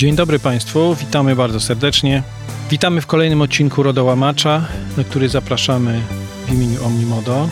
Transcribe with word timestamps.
Dzień 0.00 0.16
dobry 0.16 0.38
Państwu, 0.38 0.94
witamy 0.94 1.36
bardzo 1.36 1.60
serdecznie. 1.60 2.22
Witamy 2.70 3.00
w 3.00 3.06
kolejnym 3.06 3.42
odcinku 3.42 3.82
Rodołamacza, 3.82 4.68
na 4.96 5.04
który 5.04 5.28
zapraszamy 5.28 6.00
w 6.46 6.52
imieniu 6.52 6.84
Omnimodo, 6.84 7.48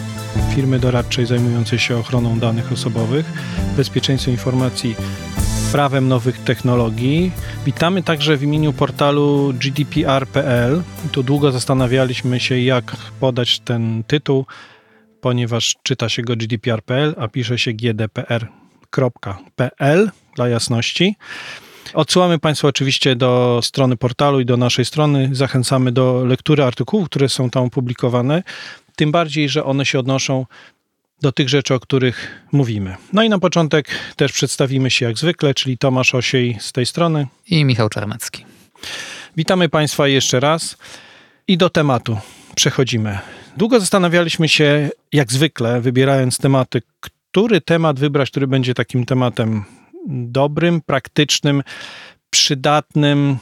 firmy 0.55 0.79
doradczej 0.79 1.27
zajmującej 1.27 1.79
się 1.79 1.97
ochroną 1.97 2.39
danych 2.39 2.73
osobowych, 2.73 3.33
bezpieczeństwem 3.77 4.35
informacji, 4.35 4.97
prawem 5.73 6.09
nowych 6.09 6.39
technologii. 6.39 7.33
Witamy 7.67 8.03
także 8.03 8.37
w 8.37 8.43
imieniu 8.43 8.73
portalu 8.73 9.55
gdpr.pl. 9.59 10.83
Tu 11.13 11.23
długo 11.23 11.53
zastanawialiśmy 11.53 12.41
się, 12.41 12.59
jak 12.59 12.97
podać 13.21 13.61
ten 13.61 14.05
tytuł, 14.07 14.47
ponieważ 15.21 15.77
czyta 15.83 16.09
się 16.09 16.23
go 16.23 16.37
gdpr.pl, 16.37 17.15
a 17.19 17.29
pisze 17.29 17.59
się 17.59 17.73
gdpr.pl 17.73 18.51
dla 20.37 20.49
jasności. 20.49 21.17
Odsyłamy 21.95 22.39
Państwa 22.39 22.69
oczywiście 22.69 23.17
do 23.17 23.61
strony 23.63 23.97
portalu 23.97 24.41
i 24.41 24.45
do 24.45 24.57
naszej 24.57 24.85
strony. 24.85 25.31
Zachęcamy 25.33 25.93
do 25.93 26.25
lektury 26.25 26.65
artykułów, 26.65 27.09
które 27.09 27.29
są 27.29 27.51
tam 27.51 27.65
opublikowane, 27.65 28.43
tym 28.97 29.13
bardziej, 29.13 29.49
że 29.49 29.65
one 29.65 29.87
się 29.87 29.99
odnoszą 29.99 30.47
do 31.23 31.33
tych 31.33 31.49
rzeczy, 31.49 31.75
o 31.75 31.81
których 31.81 32.45
mówimy. 32.53 32.97
No 33.13 33.23
i 33.23 33.29
na 33.29 33.39
początek 33.39 33.89
też 34.17 34.33
przedstawimy 34.33 34.91
się 34.91 35.07
jak 35.07 35.19
zwykle, 35.19 35.55
czyli 35.55 35.79
Tomasz 35.79 36.15
Osiej 36.15 36.57
z 36.61 36.73
tej 36.73 36.87
strony. 36.87 37.27
I 37.47 37.65
Michał 37.65 37.89
Czarnecki. 37.89 38.45
Witamy 39.37 39.69
Państwa 39.69 40.09
jeszcze 40.09 40.41
raz 40.41 40.77
i 41.49 41.57
do 41.57 41.71
tematu 41.71 42.19
przechodzimy. 42.55 43.19
Długo 43.57 43.81
zastanawialiśmy 43.81 44.49
się, 44.49 44.91
jak 45.13 45.33
zwykle, 45.33 45.81
wybierając 45.81 46.39
tematy, 46.39 46.83
który 47.01 47.61
temat 47.61 47.99
wybrać, 47.99 48.31
który 48.31 48.47
będzie 48.47 48.75
takim 48.75 49.07
tematem 49.07 49.65
dobrym, 50.09 50.81
praktycznym, 50.81 51.63
przydatnym. 52.31 53.39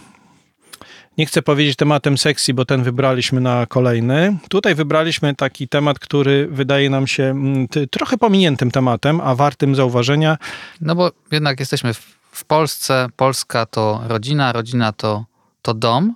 Nie 1.19 1.27
chcę 1.27 1.43
powiedzieć 1.43 1.77
tematem 1.77 2.19
sekcji, 2.19 2.55
bo 2.55 2.65
ten 2.65 2.83
wybraliśmy 2.83 3.41
na 3.41 3.67
kolejny. 3.67 4.37
Tutaj 4.49 4.75
wybraliśmy 4.75 5.35
taki 5.35 5.69
temat, 5.69 5.99
który 5.99 6.49
wydaje 6.51 6.91
nam 6.91 7.07
się 7.07 7.23
mm, 7.23 7.69
trochę 7.91 8.19
pominiętym 8.19 8.71
tematem, 8.71 9.21
a 9.21 9.35
wartym 9.35 9.75
zauważenia. 9.75 10.37
No 10.81 10.95
bo 10.95 11.11
jednak 11.33 11.61
jesteśmy 11.61 11.95
w 12.31 12.45
Polsce, 12.45 13.09
Polska 13.17 13.67
to 13.67 14.01
rodzina, 14.07 14.53
rodzina 14.53 14.93
to, 14.93 15.25
to 15.63 15.75
dom 15.75 16.15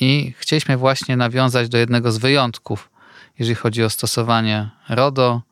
i 0.00 0.34
chcieliśmy 0.38 0.76
właśnie 0.76 1.16
nawiązać 1.16 1.68
do 1.68 1.78
jednego 1.78 2.12
z 2.12 2.18
wyjątków, 2.18 2.90
jeżeli 3.38 3.54
chodzi 3.54 3.84
o 3.84 3.90
stosowanie 3.90 4.70
RODO, 4.88 5.42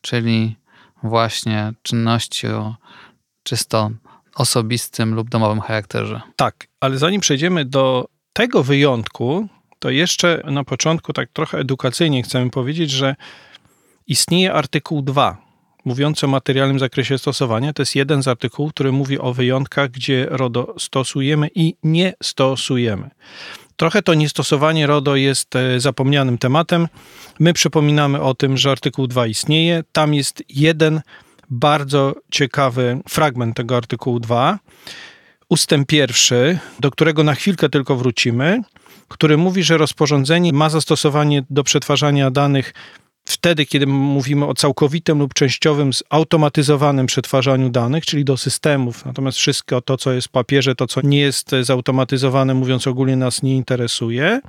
czyli 0.00 0.56
właśnie 1.02 1.72
czynności 1.82 2.48
o 2.48 2.74
czysto 3.48 3.90
osobistym 4.34 5.14
lub 5.14 5.28
domowym 5.28 5.60
charakterze. 5.60 6.20
Tak, 6.36 6.66
ale 6.80 6.98
zanim 6.98 7.20
przejdziemy 7.20 7.64
do 7.64 8.08
tego 8.32 8.62
wyjątku, 8.62 9.48
to 9.78 9.90
jeszcze 9.90 10.42
na 10.44 10.64
początku 10.64 11.12
tak 11.12 11.28
trochę 11.32 11.58
edukacyjnie 11.58 12.22
chcemy 12.22 12.50
powiedzieć, 12.50 12.90
że 12.90 13.16
istnieje 14.06 14.52
artykuł 14.52 15.02
2 15.02 15.48
mówiący 15.84 16.26
o 16.26 16.28
materialnym 16.28 16.78
zakresie 16.78 17.18
stosowania. 17.18 17.72
To 17.72 17.82
jest 17.82 17.96
jeden 17.96 18.22
z 18.22 18.28
artykułów, 18.28 18.72
który 18.72 18.92
mówi 18.92 19.18
o 19.18 19.32
wyjątkach, 19.32 19.90
gdzie 19.90 20.26
RODO 20.30 20.74
stosujemy 20.78 21.48
i 21.54 21.74
nie 21.82 22.14
stosujemy. 22.22 23.10
Trochę 23.76 24.02
to 24.02 24.14
niestosowanie 24.14 24.86
RODO 24.86 25.16
jest 25.16 25.56
e, 25.56 25.80
zapomnianym 25.80 26.38
tematem. 26.38 26.88
My 27.40 27.52
przypominamy 27.52 28.20
o 28.20 28.34
tym, 28.34 28.56
że 28.56 28.70
artykuł 28.70 29.06
2 29.06 29.26
istnieje. 29.26 29.84
Tam 29.92 30.14
jest 30.14 30.42
jeden 30.48 31.00
bardzo 31.50 32.14
ciekawy 32.30 33.00
fragment 33.08 33.56
tego 33.56 33.76
artykułu 33.76 34.20
2, 34.20 34.58
ustęp 35.48 35.88
pierwszy, 35.88 36.58
do 36.80 36.90
którego 36.90 37.24
na 37.24 37.34
chwilkę 37.34 37.68
tylko 37.68 37.96
wrócimy, 37.96 38.62
który 39.08 39.36
mówi, 39.36 39.62
że 39.62 39.78
rozporządzenie 39.78 40.52
ma 40.52 40.70
zastosowanie 40.70 41.44
do 41.50 41.64
przetwarzania 41.64 42.30
danych 42.30 42.72
wtedy, 43.28 43.66
kiedy 43.66 43.86
mówimy 43.86 44.46
o 44.46 44.54
całkowitym 44.54 45.18
lub 45.18 45.34
częściowym 45.34 45.90
zautomatyzowanym 45.92 47.06
przetwarzaniu 47.06 47.70
danych, 47.70 48.06
czyli 48.06 48.24
do 48.24 48.36
systemów. 48.36 49.04
Natomiast 49.04 49.38
wszystko 49.38 49.80
to, 49.80 49.96
co 49.96 50.12
jest 50.12 50.28
w 50.28 50.30
papierze, 50.30 50.74
to, 50.74 50.86
co 50.86 51.00
nie 51.02 51.20
jest 51.20 51.50
zautomatyzowane, 51.62 52.54
mówiąc 52.54 52.86
ogólnie, 52.86 53.16
nas 53.16 53.42
nie 53.42 53.56
interesuje. 53.56 54.40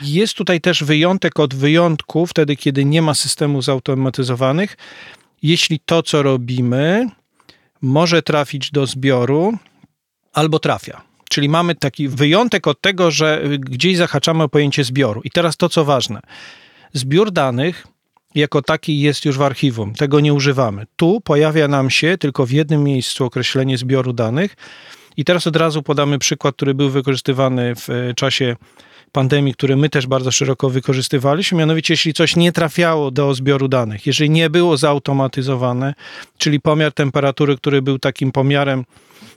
Jest 0.00 0.34
tutaj 0.34 0.60
też 0.60 0.84
wyjątek 0.84 1.40
od 1.40 1.54
wyjątku, 1.54 2.26
wtedy, 2.26 2.56
kiedy 2.56 2.84
nie 2.84 3.02
ma 3.02 3.14
systemów 3.14 3.64
zautomatyzowanych, 3.64 4.76
jeśli 5.42 5.80
to, 5.80 6.02
co 6.02 6.22
robimy, 6.22 7.08
może 7.82 8.22
trafić 8.22 8.70
do 8.70 8.86
zbioru 8.86 9.58
albo 10.32 10.58
trafia. 10.58 11.02
Czyli 11.30 11.48
mamy 11.48 11.74
taki 11.74 12.08
wyjątek 12.08 12.66
od 12.66 12.80
tego, 12.80 13.10
że 13.10 13.42
gdzieś 13.58 13.96
zahaczamy 13.96 14.42
o 14.42 14.48
pojęcie 14.48 14.84
zbioru. 14.84 15.20
I 15.24 15.30
teraz 15.30 15.56
to, 15.56 15.68
co 15.68 15.84
ważne. 15.84 16.20
Zbiór 16.92 17.30
danych 17.30 17.86
jako 18.34 18.62
taki 18.62 19.00
jest 19.00 19.24
już 19.24 19.38
w 19.38 19.42
archiwum. 19.42 19.94
Tego 19.94 20.20
nie 20.20 20.34
używamy. 20.34 20.86
Tu 20.96 21.20
pojawia 21.20 21.68
nam 21.68 21.90
się 21.90 22.18
tylko 22.18 22.46
w 22.46 22.50
jednym 22.50 22.84
miejscu 22.84 23.24
określenie 23.24 23.78
zbioru 23.78 24.12
danych. 24.12 24.56
I 25.16 25.24
teraz 25.24 25.46
od 25.46 25.56
razu 25.56 25.82
podamy 25.82 26.18
przykład, 26.18 26.56
który 26.56 26.74
był 26.74 26.90
wykorzystywany 26.90 27.74
w 27.76 28.12
czasie 28.16 28.56
pandemii, 29.12 29.54
które 29.54 29.76
my 29.76 29.88
też 29.88 30.06
bardzo 30.06 30.30
szeroko 30.32 30.70
wykorzystywaliśmy, 30.70 31.58
mianowicie 31.58 31.92
jeśli 31.94 32.12
coś 32.12 32.36
nie 32.36 32.52
trafiało 32.52 33.10
do 33.10 33.34
zbioru 33.34 33.68
danych, 33.68 34.06
jeżeli 34.06 34.30
nie 34.30 34.50
było 34.50 34.76
zautomatyzowane, 34.76 35.94
czyli 36.38 36.60
pomiar 36.60 36.92
temperatury, 36.92 37.56
który 37.56 37.82
był 37.82 37.98
takim 37.98 38.32
pomiarem 38.32 38.84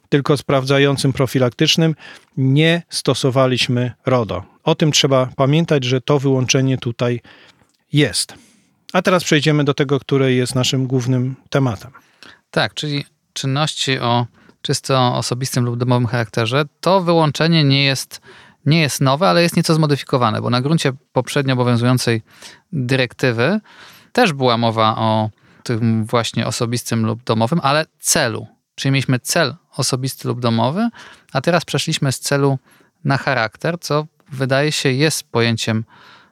tylko 0.10 0.38
sprawdzającym 0.38 1.14
profilaktycznym, 1.14 1.96
nie 2.38 2.82
stosowaliśmy 2.90 3.92
RODO. 4.06 4.44
O 4.64 4.76
tym 4.76 4.92
trzeba 4.92 5.30
pamiętać, 5.36 5.84
że 5.84 6.02
to 6.02 6.20
wyłączenie 6.20 6.78
tutaj 6.78 7.22
jest. 7.94 8.34
A 8.94 9.02
teraz 9.02 9.24
przejdziemy 9.24 9.64
do 9.64 9.74
tego, 9.74 10.00
które 10.00 10.34
jest 10.34 10.56
naszym 10.56 10.88
głównym 10.88 11.36
tematem. 11.50 11.92
Tak, 12.52 12.74
czyli 12.74 13.06
czynności 13.34 14.00
o 14.00 14.26
czysto 14.62 15.16
osobistym 15.16 15.66
lub 15.66 15.78
domowym 15.78 16.08
charakterze, 16.08 16.66
to 16.82 17.02
wyłączenie 17.02 17.64
nie 17.64 17.84
jest 17.84 18.22
nie 18.66 18.82
jest 18.82 19.02
nowe, 19.02 19.30
ale 19.30 19.42
jest 19.42 19.58
nieco 19.58 19.74
zmodyfikowane, 19.74 20.42
bo 20.42 20.50
na 20.50 20.62
gruncie 20.62 20.94
poprzednio 21.14 21.54
obowiązującej 21.54 22.22
dyrektywy 22.72 23.60
też 24.12 24.34
była 24.34 24.58
mowa 24.58 24.96
o 24.98 25.30
tym 25.64 26.06
właśnie 26.06 26.48
osobistym 26.48 27.06
lub 27.06 27.24
domowym, 27.24 27.60
ale 27.64 27.86
celu. 28.00 28.48
Czyli 28.76 28.92
mieliśmy 28.92 29.20
cel 29.20 29.56
osobisty 29.78 30.28
lub 30.28 30.40
domowy, 30.40 30.90
a 31.34 31.42
teraz 31.42 31.66
przeszliśmy 31.66 32.12
z 32.12 32.20
celu 32.20 32.60
na 33.04 33.18
charakter, 33.18 33.80
co 33.80 34.06
wydaje 34.32 34.72
się 34.72 34.92
jest 34.92 35.24
pojęciem 35.32 35.86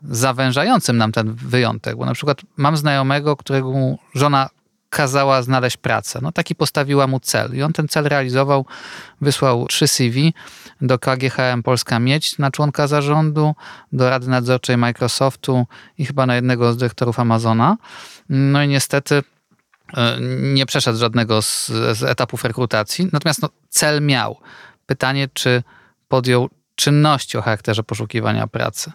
zawężającym 0.03 0.97
nam 0.97 1.11
ten 1.11 1.33
wyjątek, 1.33 1.95
bo 1.95 2.05
na 2.05 2.13
przykład 2.13 2.41
mam 2.57 2.77
znajomego, 2.77 3.37
którego 3.37 3.73
żona 4.15 4.49
kazała 4.93 5.41
znaleźć 5.41 5.77
pracę. 5.77 6.19
No 6.21 6.31
taki 6.31 6.55
postawiła 6.55 7.07
mu 7.07 7.19
cel 7.19 7.55
i 7.55 7.61
on 7.61 7.73
ten 7.73 7.87
cel 7.87 8.05
realizował, 8.05 8.65
wysłał 9.21 9.67
trzy 9.67 9.87
CV 9.87 10.33
do 10.81 10.99
KGHM 10.99 11.63
Polska 11.63 11.99
Miedź 11.99 12.37
na 12.37 12.51
członka 12.51 12.87
zarządu, 12.87 13.55
do 13.93 14.09
Rady 14.09 14.27
Nadzorczej 14.27 14.77
Microsoftu 14.77 15.65
i 15.97 16.05
chyba 16.05 16.25
na 16.25 16.35
jednego 16.35 16.73
z 16.73 16.77
dyrektorów 16.77 17.19
Amazona. 17.19 17.77
No 18.29 18.63
i 18.63 18.67
niestety 18.67 19.23
e, 19.97 20.17
nie 20.39 20.65
przeszedł 20.65 20.99
żadnego 20.99 21.41
z, 21.41 21.67
z 21.67 22.03
etapów 22.03 22.43
rekrutacji, 22.45 23.09
natomiast 23.13 23.41
no, 23.41 23.49
cel 23.69 24.01
miał. 24.01 24.39
Pytanie, 24.85 25.27
czy 25.33 25.63
podjął 26.07 26.49
czynności 26.75 27.37
o 27.37 27.41
charakterze 27.41 27.83
poszukiwania 27.83 28.47
pracy. 28.47 28.91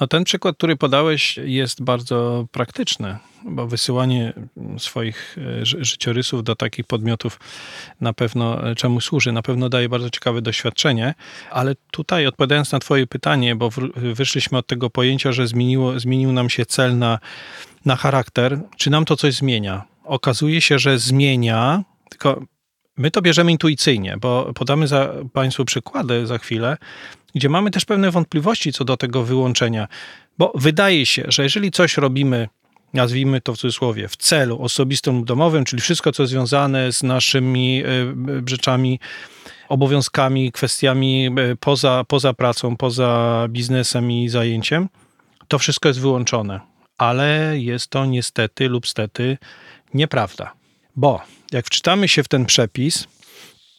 No 0.00 0.06
ten 0.06 0.24
przykład, 0.24 0.56
który 0.56 0.76
podałeś, 0.76 1.38
jest 1.44 1.82
bardzo 1.82 2.46
praktyczny, 2.52 3.16
bo 3.44 3.66
wysyłanie 3.66 4.32
swoich 4.78 5.36
e, 5.62 5.66
życiorysów 5.66 6.44
do 6.44 6.56
takich 6.56 6.86
podmiotów 6.86 7.40
na 8.00 8.12
pewno 8.12 8.70
e, 8.70 8.74
czemu 8.74 9.00
służy, 9.00 9.32
na 9.32 9.42
pewno 9.42 9.68
daje 9.68 9.88
bardzo 9.88 10.10
ciekawe 10.10 10.42
doświadczenie, 10.42 11.14
ale 11.50 11.74
tutaj 11.90 12.26
odpowiadając 12.26 12.72
na 12.72 12.78
Twoje 12.78 13.06
pytanie, 13.06 13.56
bo 13.56 13.70
wyszliśmy 13.96 14.58
od 14.58 14.66
tego 14.66 14.90
pojęcia, 14.90 15.32
że 15.32 15.46
zmieniło, 15.46 16.00
zmienił 16.00 16.32
nam 16.32 16.50
się 16.50 16.66
cel 16.66 16.98
na, 16.98 17.18
na 17.84 17.96
charakter, 17.96 18.60
czy 18.76 18.90
nam 18.90 19.04
to 19.04 19.16
coś 19.16 19.34
zmienia? 19.34 19.82
Okazuje 20.04 20.60
się, 20.60 20.78
że 20.78 20.98
zmienia, 20.98 21.84
tylko 22.10 22.42
My 23.00 23.10
to 23.10 23.22
bierzemy 23.22 23.52
intuicyjnie, 23.52 24.16
bo 24.20 24.52
podamy 24.54 24.86
za 24.86 25.14
Państwu 25.32 25.64
przykłady 25.64 26.26
za 26.26 26.38
chwilę, 26.38 26.76
gdzie 27.34 27.48
mamy 27.48 27.70
też 27.70 27.84
pewne 27.84 28.10
wątpliwości 28.10 28.72
co 28.72 28.84
do 28.84 28.96
tego 28.96 29.22
wyłączenia, 29.22 29.88
bo 30.38 30.52
wydaje 30.54 31.06
się, 31.06 31.24
że 31.28 31.42
jeżeli 31.42 31.70
coś 31.70 31.96
robimy, 31.96 32.48
nazwijmy 32.94 33.40
to 33.40 33.54
w 33.54 33.58
cudzysłowie, 33.58 34.08
w 34.08 34.16
celu 34.16 34.62
osobistym 34.62 35.16
lub 35.16 35.26
domowym, 35.26 35.64
czyli 35.64 35.82
wszystko, 35.82 36.12
co 36.12 36.26
związane 36.26 36.92
z 36.92 37.02
naszymi 37.02 37.82
e, 37.84 37.86
rzeczami, 38.46 39.00
obowiązkami, 39.68 40.52
kwestiami 40.52 41.26
e, 41.26 41.56
poza, 41.56 42.04
poza 42.08 42.34
pracą, 42.34 42.76
poza 42.76 43.46
biznesem 43.48 44.10
i 44.10 44.28
zajęciem, 44.28 44.88
to 45.48 45.58
wszystko 45.58 45.88
jest 45.88 46.00
wyłączone. 46.00 46.60
Ale 46.98 47.54
jest 47.58 47.88
to 47.88 48.06
niestety 48.06 48.68
lub 48.68 48.86
stety 48.86 49.38
nieprawda. 49.94 50.52
Bo 50.96 51.20
jak 51.52 51.66
wczytamy 51.66 52.08
się 52.08 52.22
w 52.22 52.28
ten 52.28 52.46
przepis, 52.46 53.06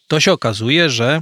to 0.08 0.20
się 0.20 0.32
okazuje, 0.32 0.90
że 0.90 1.22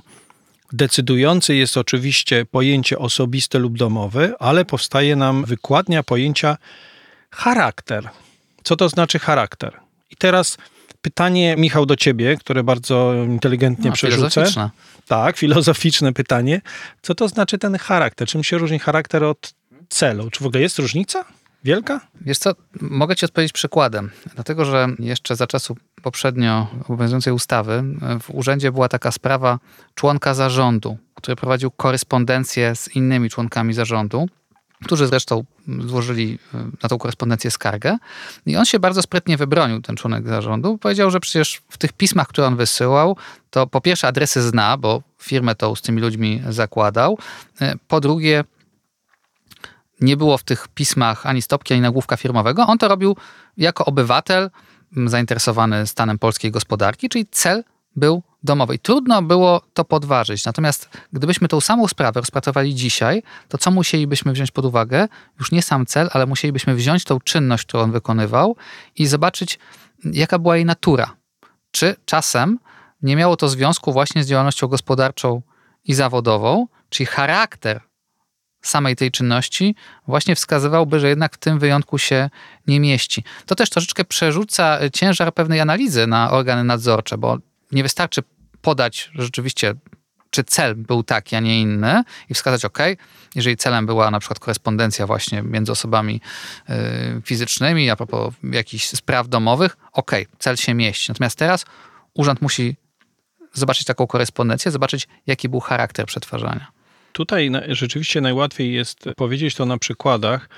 Decydujący 0.74 1.56
jest 1.56 1.77
oczywiście 1.77 2.45
pojęcie 2.45 3.00
osobiste 3.00 3.60
lub 3.60 3.77
domowe, 3.77 4.33
ale 4.39 4.66
powstaje 4.66 5.16
nam 5.16 5.45
wykładnia 5.45 6.04
pojęcia 6.04 6.57
charakter. 7.31 8.10
Co 8.63 8.75
to 8.75 8.89
znaczy 8.89 9.19
charakter? 9.19 9.80
I 10.12 10.16
teraz 10.16 10.57
pytanie, 11.01 11.56
Michał, 11.57 11.86
do 11.86 11.95
ciebie, 11.95 12.38
które 12.38 12.63
bardzo 12.63 13.13
inteligentnie 13.13 13.89
no, 13.89 13.95
przerzucę. 13.95 14.30
Filozoficzne. 14.30 14.69
Tak, 15.07 15.38
filozoficzne 15.38 16.13
pytanie. 16.13 16.62
Co 17.01 17.16
to 17.16 17.27
znaczy 17.27 17.57
ten 17.57 17.77
charakter? 17.77 18.27
Czym 18.27 18.44
się 18.44 18.57
różni 18.57 18.80
charakter 18.80 19.24
od 19.24 19.54
celu? 19.89 20.31
Czy 20.31 20.44
w 20.44 20.48
ogóle 20.48 20.62
jest 20.62 20.80
różnica? 20.80 21.25
Wielka? 21.63 22.00
Wiesz 22.21 22.38
co, 22.38 22.51
mogę 22.81 23.16
ci 23.16 23.25
odpowiedzieć 23.25 23.54
przykładem. 23.54 24.12
Dlatego, 24.36 24.66
że 24.66 24.88
jeszcze 25.00 25.36
za 25.36 25.48
czasów 25.48 25.77
poprzednio 26.04 26.68
obowiązującej 26.84 27.34
ustawy 27.34 27.84
w 28.22 28.30
urzędzie 28.30 28.72
była 28.72 28.90
taka 28.90 29.12
sprawa 29.12 29.60
członka 29.96 30.34
zarządu, 30.34 30.98
który 31.16 31.36
prowadził 31.36 31.72
korespondencję 31.72 32.75
z 32.75 32.96
innymi 32.96 33.30
członkami 33.30 33.74
zarządu 33.74 34.28
którzy 34.86 35.07
zresztą 35.07 35.44
złożyli 35.68 36.40
e, 36.54 36.57
na 36.84 36.90
tą 36.90 36.98
korespondencję 36.98 37.51
skargę. 37.51 37.98
I 38.46 38.57
on 38.57 38.66
się 38.66 38.80
bardzo 38.80 39.01
sprytnie 39.01 39.38
wybronił, 39.38 39.81
ten 39.81 39.96
członek 39.96 40.28
zarządu. 40.28 40.78
Powiedział, 40.78 41.12
że 41.12 41.19
przecież 41.19 41.62
w 41.69 41.78
tych 41.78 41.94
pismach, 41.94 42.28
które 42.28 42.48
on 42.48 42.56
wysyłał, 42.56 43.18
to 43.50 43.68
po 43.68 43.81
pierwsze 43.81 44.07
adresy 44.07 44.42
zna, 44.42 44.78
bo 44.78 45.02
firmę 45.22 45.56
tą 45.56 45.75
z 45.75 45.81
tymi 45.81 46.02
ludźmi 46.02 46.42
zakładał. 46.50 47.18
E, 47.62 47.75
po 47.88 48.00
drugie, 48.00 48.44
nie 50.02 50.18
było 50.18 50.38
w 50.38 50.44
tych 50.44 50.68
pismach 50.68 51.25
ani 51.25 51.42
stopki, 51.42 51.74
ani 51.74 51.81
nagłówka 51.81 52.18
firmowego. 52.18 52.68
On 52.68 52.78
to 52.78 52.88
robił 52.88 53.16
jako 53.57 53.86
obywatel 53.86 54.50
zainteresowany 55.06 55.88
stanem 55.88 56.20
polskiej 56.20 56.52
gospodarki, 56.52 57.10
czyli 57.10 57.26
cel 57.32 57.64
był 57.96 58.24
domowej. 58.44 58.80
Trudno 58.80 59.22
było 59.22 59.62
to 59.74 59.86
podważyć. 59.86 60.46
Natomiast 60.46 60.90
gdybyśmy 61.14 61.48
tą 61.48 61.62
samą 61.62 61.88
sprawę 61.88 62.20
rozpatrywali 62.20 62.76
dzisiaj, 62.76 63.24
to 63.48 63.58
co 63.58 63.72
musielibyśmy 63.72 64.34
wziąć 64.34 64.52
pod 64.52 64.66
uwagę? 64.66 65.08
Już 65.40 65.52
nie 65.52 65.62
sam 65.62 65.86
cel, 65.86 66.10
ale 66.14 66.26
musielibyśmy 66.26 66.76
wziąć 66.76 67.04
tą 67.04 67.20
czynność, 67.20 67.66
którą 67.66 67.84
on 67.84 67.92
wykonywał 67.92 68.56
i 68.96 69.06
zobaczyć, 69.08 69.60
jaka 70.06 70.40
była 70.40 70.56
jej 70.56 70.66
natura. 70.66 71.16
Czy 71.72 71.96
czasem 72.06 72.60
nie 73.02 73.16
miało 73.16 73.36
to 73.36 73.50
związku 73.50 73.94
właśnie 73.94 74.24
z 74.24 74.28
działalnością 74.28 74.68
gospodarczą 74.68 75.42
i 75.86 75.94
zawodową, 75.94 76.68
czyli 76.90 77.08
charakter 77.08 77.82
samej 78.62 78.96
tej 78.96 79.12
czynności 79.12 79.76
właśnie 80.08 80.36
wskazywałby, 80.36 81.00
że 81.00 81.10
jednak 81.10 81.36
w 81.36 81.38
tym 81.38 81.60
wyjątku 81.60 81.98
się 81.98 82.30
nie 82.68 82.80
mieści. 82.80 83.24
To 83.46 83.56
też 83.56 83.70
troszeczkę 83.70 84.06
przerzuca 84.06 84.80
ciężar 84.94 85.34
pewnej 85.34 85.62
analizy 85.62 86.08
na 86.08 86.32
organy 86.32 86.64
nadzorcze, 86.64 87.18
bo 87.18 87.38
nie 87.72 87.84
wystarczy 87.84 88.22
podać 88.62 89.12
rzeczywiście, 89.16 89.74
czy 90.30 90.44
cel 90.44 90.76
był 90.76 91.04
taki, 91.04 91.36
a 91.36 91.40
nie 91.40 91.62
inny 91.62 92.04
i 92.30 92.34
wskazać, 92.34 92.66
OK, 92.66 92.80
jeżeli 93.36 93.58
celem 93.58 93.86
była 93.86 94.12
na 94.12 94.20
przykład 94.20 94.40
korespondencja 94.40 95.08
właśnie 95.08 95.42
między 95.42 95.72
osobami 95.72 96.22
y, 96.70 96.74
fizycznymi, 97.26 97.90
a 97.90 97.96
propos 97.96 98.34
jakichś 98.44 98.88
spraw 98.88 99.28
domowych, 99.30 99.78
OK, 99.92 100.12
cel 100.40 100.58
się 100.58 100.74
mieści. 100.74 101.12
Natomiast 101.12 101.38
teraz 101.38 101.66
urząd 102.14 102.42
musi 102.42 102.76
zobaczyć 103.54 103.86
taką 103.88 104.08
korespondencję, 104.08 104.72
zobaczyć, 104.72 105.08
jaki 105.28 105.50
był 105.50 105.60
charakter 105.60 106.06
przetwarzania. 106.06 106.79
Tutaj 107.14 107.52
rzeczywiście 107.68 108.22
najłatwiej 108.22 108.74
jest 108.74 109.10
powiedzieć 109.18 109.56
to 109.56 109.66
na 109.66 109.78
przykładach, 109.78 110.50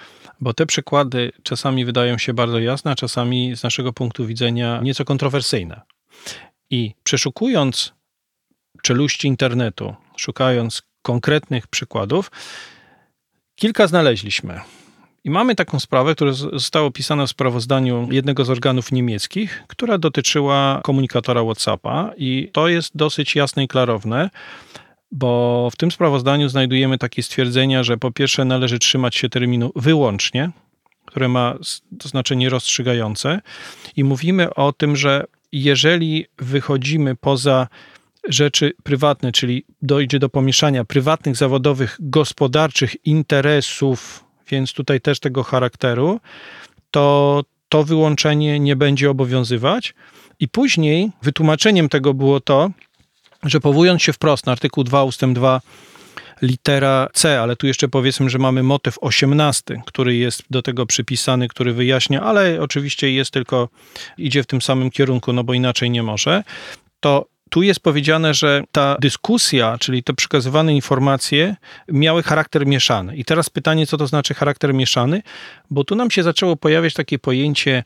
bo 0.42 0.54
te 0.54 0.66
przykłady 0.66 1.32
czasami 1.44 1.86
wydają 1.86 2.18
się 2.18 2.34
bardzo 2.34 2.60
jasne, 2.60 2.92
a 2.92 2.96
czasami 2.96 3.56
z 3.56 3.64
naszego 3.64 3.94
punktu 3.94 4.26
widzenia 4.26 4.80
nieco 4.84 5.06
kontrowersyjne. 5.06 5.82
I 6.70 6.94
przeszukując 7.04 7.94
czeluści 8.82 9.28
internetu, 9.28 9.96
szukając 10.18 10.82
konkretnych 11.02 11.68
przykładów, 11.68 12.32
kilka 13.56 13.88
znaleźliśmy. 13.88 14.60
I 15.24 15.30
mamy 15.30 15.56
taką 15.56 15.80
sprawę, 15.80 16.16
która 16.16 16.32
została 16.34 16.86
opisana 16.86 17.26
w 17.26 17.30
sprawozdaniu 17.30 18.08
jednego 18.12 18.46
z 18.46 18.50
organów 18.50 18.92
niemieckich, 18.92 19.64
która 19.68 19.98
dotyczyła 19.98 20.82
komunikatora 20.84 21.44
WhatsAppa, 21.44 22.12
i 22.18 22.50
to 22.54 22.68
jest 22.68 22.98
dosyć 22.98 23.36
jasne 23.36 23.64
i 23.64 23.68
klarowne, 23.68 24.30
bo 25.12 25.70
w 25.72 25.76
tym 25.76 25.92
sprawozdaniu 25.92 26.50
znajdujemy 26.50 26.98
takie 26.98 27.24
stwierdzenia, 27.24 27.84
że 27.84 27.98
po 27.98 28.12
pierwsze 28.12 28.46
należy 28.46 28.80
trzymać 28.80 29.16
się 29.16 29.30
terminu 29.30 29.72
wyłącznie, 29.76 30.52
które 31.06 31.28
ma 31.28 31.56
to 32.00 32.10
znaczenie 32.10 32.50
rozstrzygające, 32.50 33.42
i 33.96 34.04
mówimy 34.04 34.54
o 34.54 34.74
tym, 34.74 34.96
że 34.96 35.24
jeżeli 35.52 36.26
wychodzimy 36.38 37.16
poza 37.16 37.68
rzeczy 38.30 38.74
prywatne, 38.84 39.32
czyli 39.32 39.66
dojdzie 39.82 40.20
do 40.20 40.30
pomieszania 40.30 40.86
prywatnych, 40.86 41.36
zawodowych, 41.36 41.98
gospodarczych 42.00 43.06
interesów, 43.06 44.24
więc 44.50 44.74
tutaj 44.74 45.02
też 45.02 45.20
tego 45.20 45.44
charakteru, 45.44 46.20
to 46.92 47.44
to 47.72 47.84
wyłączenie 47.84 48.60
nie 48.60 48.76
będzie 48.76 49.10
obowiązywać. 49.10 49.94
I 50.40 50.48
później 50.48 51.12
wytłumaczeniem 51.22 51.90
tego 51.90 52.14
było 52.14 52.40
to, 52.40 52.70
że 53.44 53.60
powołując 53.60 54.02
się 54.02 54.14
wprost 54.14 54.46
na 54.46 54.52
artykuł 54.52 54.84
2 54.84 55.04
ustęp 55.04 55.36
2 55.36 55.62
litera 56.42 57.08
C, 57.14 57.42
ale 57.42 57.56
tu 57.56 57.68
jeszcze 57.68 57.88
powiedzmy, 57.88 58.30
że 58.30 58.38
mamy 58.38 58.64
motyw 58.64 58.98
18, 59.02 59.82
który 59.86 60.16
jest 60.16 60.44
do 60.50 60.62
tego 60.62 60.86
przypisany, 60.86 61.48
który 61.48 61.74
wyjaśnia, 61.74 62.22
ale 62.22 62.62
oczywiście 62.62 63.12
jest 63.12 63.32
tylko, 63.32 63.70
idzie 64.18 64.44
w 64.44 64.48
tym 64.48 64.62
samym 64.62 64.92
kierunku, 64.92 65.34
no 65.34 65.44
bo 65.44 65.54
inaczej 65.54 65.90
nie 65.90 66.04
może, 66.04 66.44
to 67.00 67.26
tu 67.50 67.62
jest 67.62 67.80
powiedziane, 67.80 68.34
że 68.34 68.64
ta 68.72 68.98
dyskusja, 69.02 69.78
czyli 69.80 70.04
te 70.04 70.14
przekazywane 70.14 70.76
informacje, 70.76 71.56
miały 71.88 72.24
charakter 72.24 72.68
mieszany. 72.68 73.16
I 73.16 73.26
teraz 73.26 73.50
pytanie, 73.50 73.88
co 73.88 73.98
to 73.98 74.08
znaczy 74.08 74.34
charakter 74.34 74.74
mieszany? 74.74 75.22
Bo 75.70 75.84
tu 75.84 75.96
nam 75.96 76.12
się 76.12 76.24
zaczęło 76.24 76.56
pojawiać 76.56 76.94
takie 76.94 77.20
pojęcie 77.20 77.84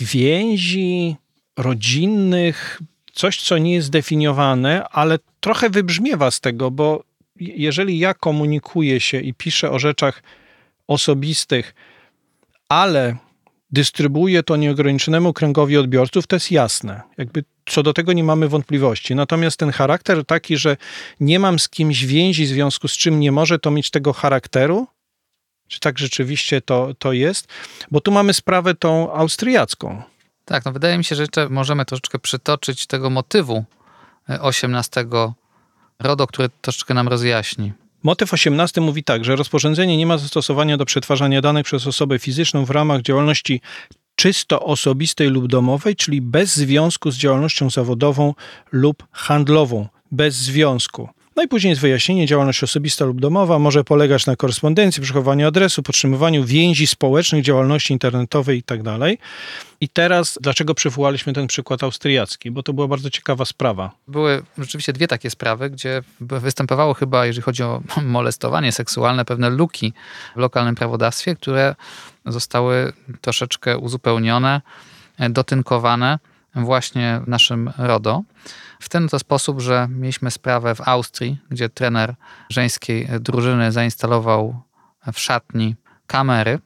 więzi 0.00 1.16
rodzinnych, 1.56 2.80
coś, 3.18 3.42
co 3.42 3.58
nie 3.58 3.74
jest 3.74 3.86
zdefiniowane, 3.86 4.88
ale 4.88 5.18
trochę 5.40 5.70
wybrzmiewa 5.70 6.30
z 6.30 6.40
tego, 6.40 6.70
bo 6.70 7.04
jeżeli 7.40 7.98
ja 7.98 8.14
komunikuję 8.14 9.00
się 9.00 9.20
i 9.20 9.34
piszę 9.34 9.70
o 9.70 9.78
rzeczach 9.78 10.22
osobistych, 10.86 11.74
ale 12.68 13.16
dystrybuuję 13.70 14.42
to 14.42 14.56
nieograniczonemu 14.56 15.32
kręgowi 15.32 15.76
odbiorców, 15.76 16.26
to 16.26 16.36
jest 16.36 16.52
jasne. 16.52 17.02
Jakby 17.18 17.44
co 17.66 17.82
do 17.82 17.92
tego 17.92 18.12
nie 18.12 18.24
mamy 18.24 18.48
wątpliwości. 18.48 19.14
Natomiast 19.14 19.56
ten 19.56 19.70
charakter 19.70 20.24
taki, 20.24 20.56
że 20.56 20.76
nie 21.20 21.38
mam 21.38 21.58
z 21.58 21.68
kimś 21.68 22.04
więzi, 22.04 22.44
w 22.44 22.48
związku 22.48 22.88
z 22.88 22.92
czym 22.92 23.20
nie 23.20 23.32
może 23.32 23.58
to 23.58 23.70
mieć 23.70 23.90
tego 23.90 24.12
charakteru, 24.12 24.86
czy 25.68 25.80
tak 25.80 25.98
rzeczywiście 25.98 26.60
to, 26.60 26.94
to 26.98 27.12
jest? 27.12 27.48
Bo 27.90 28.00
tu 28.00 28.12
mamy 28.12 28.34
sprawę 28.34 28.74
tą 28.74 29.12
austriacką. 29.12 30.02
Tak, 30.48 30.64
no 30.64 30.72
wydaje 30.72 30.98
mi 30.98 31.04
się, 31.04 31.16
że 31.16 31.22
jeszcze 31.22 31.48
możemy 31.48 31.84
troszeczkę 31.84 32.18
przytoczyć 32.18 32.86
tego 32.86 33.10
motywu 33.10 33.64
18 34.40 35.06
RODO, 35.98 36.26
które 36.26 36.48
troszeczkę 36.60 36.94
nam 36.94 37.08
rozjaśni. 37.08 37.72
Motyw 38.02 38.32
18 38.32 38.80
mówi 38.80 39.04
tak, 39.04 39.24
że 39.24 39.36
rozporządzenie 39.36 39.96
nie 39.96 40.06
ma 40.06 40.18
zastosowania 40.18 40.76
do 40.76 40.84
przetwarzania 40.84 41.40
danych 41.40 41.64
przez 41.64 41.86
osobę 41.86 42.18
fizyczną 42.18 42.64
w 42.64 42.70
ramach 42.70 43.02
działalności 43.02 43.60
czysto 44.14 44.60
osobistej 44.60 45.28
lub 45.28 45.46
domowej, 45.46 45.96
czyli 45.96 46.20
bez 46.20 46.56
związku 46.56 47.10
z 47.10 47.16
działalnością 47.16 47.70
zawodową 47.70 48.34
lub 48.72 49.06
handlową. 49.12 49.88
Bez 50.12 50.34
związku. 50.34 51.08
No 51.38 51.44
i 51.44 51.48
później 51.48 51.70
jest 51.70 51.80
wyjaśnienie, 51.80 52.26
działalność 52.26 52.62
osobista 52.62 53.04
lub 53.04 53.20
domowa 53.20 53.58
może 53.58 53.84
polegać 53.84 54.26
na 54.26 54.36
korespondencji, 54.36 55.02
przechowaniu 55.02 55.48
adresu, 55.48 55.82
podtrzymywaniu 55.82 56.44
więzi 56.44 56.86
społecznych, 56.86 57.42
działalności 57.42 57.92
internetowej 57.92 58.56
itd. 58.56 58.98
Tak 58.98 59.10
I 59.80 59.88
teraz, 59.88 60.38
dlaczego 60.42 60.74
przywołaliśmy 60.74 61.32
ten 61.32 61.46
przykład 61.46 61.82
austriacki? 61.82 62.50
Bo 62.50 62.62
to 62.62 62.72
była 62.72 62.88
bardzo 62.88 63.10
ciekawa 63.10 63.44
sprawa. 63.44 63.90
Były 64.08 64.42
rzeczywiście 64.58 64.92
dwie 64.92 65.08
takie 65.08 65.30
sprawy, 65.30 65.70
gdzie 65.70 66.02
występowało 66.20 66.94
chyba, 66.94 67.26
jeżeli 67.26 67.42
chodzi 67.42 67.62
o 67.62 67.82
molestowanie 68.02 68.72
seksualne, 68.72 69.24
pewne 69.24 69.50
luki 69.50 69.92
w 70.36 70.38
lokalnym 70.38 70.74
prawodawstwie, 70.74 71.36
które 71.36 71.74
zostały 72.26 72.92
troszeczkę 73.20 73.78
uzupełnione, 73.78 74.60
dotynkowane 75.30 76.18
właśnie 76.64 77.20
w 77.24 77.28
naszym 77.28 77.72
RODO. 77.78 78.22
W 78.80 78.88
ten 78.88 79.08
to 79.08 79.18
sposób, 79.18 79.60
że 79.60 79.88
mieliśmy 79.90 80.30
sprawę 80.30 80.74
w 80.74 80.88
Austrii, 80.88 81.38
gdzie 81.50 81.68
trener 81.68 82.14
żeńskiej 82.48 83.08
drużyny 83.20 83.72
zainstalował 83.72 84.62
w 85.12 85.18
szatni 85.18 85.76
kamery. 86.06 86.58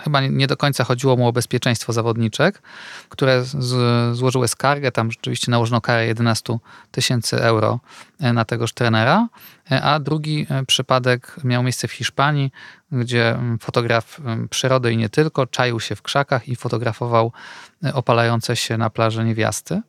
Chyba 0.00 0.20
nie 0.20 0.46
do 0.46 0.56
końca 0.56 0.84
chodziło 0.84 1.16
mu 1.16 1.28
o 1.28 1.32
bezpieczeństwo 1.32 1.92
zawodniczek, 1.92 2.62
które 3.08 3.44
z, 3.44 4.16
złożyły 4.16 4.48
skargę. 4.48 4.92
Tam 4.92 5.10
rzeczywiście 5.10 5.50
nałożono 5.50 5.80
karę 5.80 6.06
11 6.06 6.58
tysięcy 6.90 7.42
euro 7.42 7.80
e, 8.20 8.32
na 8.32 8.44
tegoż 8.44 8.72
trenera. 8.72 9.28
E, 9.70 9.82
a 9.82 10.00
drugi 10.00 10.46
e, 10.50 10.64
przypadek 10.64 11.36
miał 11.44 11.62
miejsce 11.62 11.88
w 11.88 11.92
Hiszpanii, 11.92 12.52
gdzie 12.92 13.38
fotograf 13.60 14.20
przyrody 14.50 14.92
i 14.92 14.96
nie 14.96 15.08
tylko 15.08 15.46
czaił 15.46 15.80
się 15.80 15.96
w 15.96 16.02
krzakach 16.02 16.48
i 16.48 16.56
fotografował 16.56 17.32
opalające 17.94 18.56
się 18.56 18.78
na 18.78 18.90
plaży 18.90 19.24
niewiasty. 19.24 19.80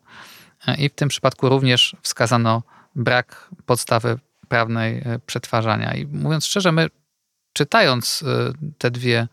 I 0.78 0.90
w 0.90 0.94
tym 0.94 1.10
przypadku 1.10 1.50
również 1.50 1.96
wskazano 2.02 2.64
brak 2.96 3.50
podstawy 3.66 4.20
prawnej 4.48 5.04
przetwarzania. 5.26 5.94
I 5.94 6.06
mówiąc 6.06 6.46
szczerze, 6.46 6.72
my 6.72 6.88
czytając 7.54 8.24
e, 8.28 8.54
te 8.78 8.92
dwie 8.92 9.28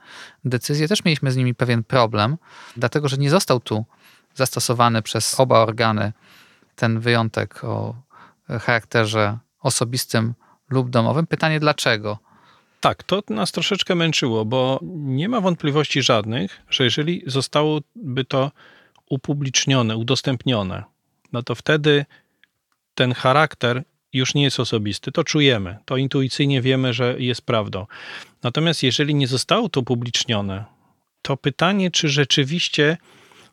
decyzje, 0.44 0.88
też 0.88 1.04
mieliśmy 1.04 1.32
z 1.32 1.36
nimi 1.36 1.54
pewien 1.54 1.84
problem, 1.84 2.36
dlatego 2.76 3.08
że 3.08 3.16
nie 3.16 3.30
został 3.30 3.60
tu 3.60 3.84
zastosowany 4.34 5.02
przez 5.02 5.40
oba 5.40 5.58
organy 5.58 6.12
ten 6.76 7.00
wyjątek 7.00 7.64
o 7.64 7.94
charakterze 8.48 9.38
osobistym 9.62 10.34
lub 10.70 10.90
domowym. 10.90 11.26
Pytanie 11.26 11.60
dlaczego? 11.60 12.18
Tak, 12.80 13.02
to 13.02 13.22
nas 13.30 13.52
troszeczkę 13.52 13.94
męczyło, 13.94 14.44
bo 14.44 14.80
nie 14.92 15.28
ma 15.28 15.40
wątpliwości 15.40 16.02
żadnych, 16.02 16.62
że 16.70 16.84
jeżeli 16.84 17.22
zostałoby 17.26 18.24
to 18.28 18.52
upublicznione, 19.10 19.96
udostępnione, 19.96 20.84
no 21.32 21.42
to 21.42 21.54
wtedy 21.54 22.06
ten 22.94 23.14
charakter 23.14 23.84
już 24.16 24.34
nie 24.34 24.42
jest 24.42 24.60
osobisty. 24.60 25.12
To 25.12 25.24
czujemy, 25.24 25.76
to 25.84 25.96
intuicyjnie 25.96 26.62
wiemy, 26.62 26.92
że 26.92 27.14
jest 27.18 27.42
prawdą. 27.42 27.86
Natomiast 28.42 28.82
jeżeli 28.82 29.14
nie 29.14 29.26
zostało 29.26 29.68
to 29.68 29.80
upublicznione, 29.80 30.64
to 31.22 31.36
pytanie, 31.36 31.90
czy 31.90 32.08
rzeczywiście 32.08 32.96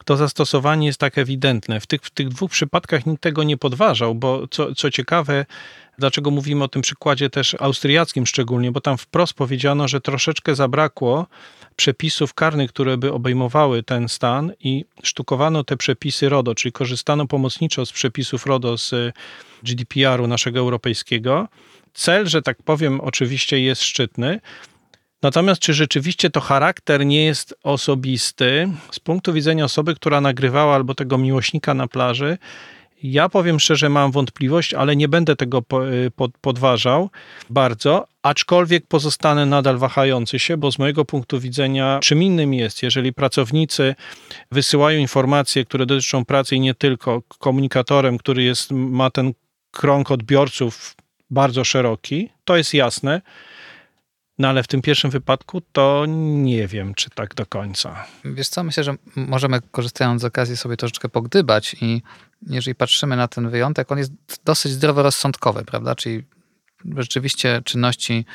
to 0.05 0.17
zastosowanie 0.17 0.87
jest 0.87 0.99
tak 0.99 1.17
ewidentne. 1.17 1.79
W 1.79 1.87
tych, 1.87 2.01
w 2.01 2.09
tych 2.09 2.29
dwóch 2.29 2.51
przypadkach 2.51 3.05
nikt 3.05 3.23
tego 3.23 3.43
nie 3.43 3.57
podważał, 3.57 4.15
bo 4.15 4.47
co, 4.47 4.75
co 4.75 4.91
ciekawe, 4.91 5.45
dlaczego 5.97 6.31
mówimy 6.31 6.63
o 6.63 6.67
tym 6.67 6.81
przykładzie 6.81 7.29
też 7.29 7.55
austriackim 7.59 8.25
szczególnie, 8.25 8.71
bo 8.71 8.81
tam 8.81 8.97
wprost 8.97 9.33
powiedziano, 9.33 9.87
że 9.87 10.01
troszeczkę 10.01 10.55
zabrakło 10.55 11.27
przepisów 11.75 12.33
karnych, 12.33 12.69
które 12.69 12.97
by 12.97 13.13
obejmowały 13.13 13.83
ten 13.83 14.09
stan 14.09 14.51
i 14.59 14.85
sztukowano 15.03 15.63
te 15.63 15.77
przepisy 15.77 16.29
RODO, 16.29 16.55
czyli 16.55 16.71
korzystano 16.71 17.27
pomocniczo 17.27 17.85
z 17.85 17.91
przepisów 17.91 18.45
RODO 18.45 18.77
z 18.77 19.13
GDPR-u 19.63 20.27
naszego 20.27 20.59
europejskiego. 20.59 21.47
Cel, 21.93 22.27
że 22.27 22.41
tak 22.41 22.63
powiem, 22.63 23.01
oczywiście 23.01 23.59
jest 23.59 23.83
szczytny, 23.83 24.39
Natomiast 25.23 25.61
czy 25.61 25.73
rzeczywiście 25.73 26.29
to 26.29 26.41
charakter 26.41 27.05
nie 27.05 27.25
jest 27.25 27.55
osobisty 27.63 28.69
z 28.91 28.99
punktu 28.99 29.33
widzenia 29.33 29.65
osoby, 29.65 29.95
która 29.95 30.21
nagrywała 30.21 30.75
albo 30.75 30.95
tego 30.95 31.17
miłośnika 31.17 31.73
na 31.73 31.87
plaży? 31.87 32.37
Ja 33.03 33.29
powiem 33.29 33.59
szczerze, 33.59 33.89
mam 33.89 34.11
wątpliwość, 34.11 34.73
ale 34.73 34.95
nie 34.95 35.07
będę 35.07 35.35
tego 35.35 35.59
y, 35.59 36.11
podważał 36.41 37.09
bardzo, 37.49 38.07
aczkolwiek 38.23 38.87
pozostanę 38.87 39.45
nadal 39.45 39.77
wahający 39.77 40.39
się, 40.39 40.57
bo 40.57 40.71
z 40.71 40.79
mojego 40.79 41.05
punktu 41.05 41.39
widzenia, 41.39 41.99
czym 42.01 42.23
innym 42.23 42.53
jest, 42.53 42.83
jeżeli 42.83 43.13
pracownicy 43.13 43.95
wysyłają 44.51 44.99
informacje, 44.99 45.65
które 45.65 45.85
dotyczą 45.85 46.25
pracy 46.25 46.55
i 46.55 46.59
nie 46.59 46.73
tylko 46.73 47.21
komunikatorem, 47.39 48.17
który 48.17 48.43
jest, 48.43 48.71
ma 48.71 49.09
ten 49.09 49.33
krąg 49.71 50.11
odbiorców 50.11 50.95
bardzo 51.29 51.63
szeroki, 51.63 52.29
to 52.45 52.57
jest 52.57 52.73
jasne. 52.73 53.21
No 54.39 54.47
ale 54.47 54.63
w 54.63 54.67
tym 54.67 54.81
pierwszym 54.81 55.11
wypadku 55.11 55.61
to 55.71 56.05
nie 56.07 56.67
wiem, 56.67 56.93
czy 56.93 57.09
tak 57.09 57.35
do 57.35 57.45
końca. 57.45 58.05
Wiesz 58.25 58.47
co, 58.47 58.63
myślę, 58.63 58.83
że 58.83 58.95
możemy 59.15 59.61
korzystając 59.71 60.21
z 60.21 60.25
okazji 60.25 60.57
sobie 60.57 60.77
troszeczkę 60.77 61.09
pogdybać 61.09 61.75
i 61.81 62.01
jeżeli 62.47 62.75
patrzymy 62.75 63.15
na 63.15 63.27
ten 63.27 63.49
wyjątek, 63.49 63.91
on 63.91 63.97
jest 63.97 64.11
dosyć 64.45 64.71
zdroworozsądkowy, 64.71 65.65
prawda? 65.65 65.95
Czyli 65.95 66.23
rzeczywiście 66.97 67.61
czynności 67.65 68.25